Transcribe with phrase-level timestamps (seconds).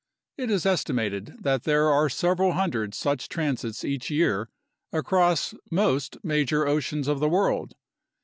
[0.35, 4.49] It is estimated that there are several hundred such transits each year
[4.91, 7.75] across most major oceans of the world.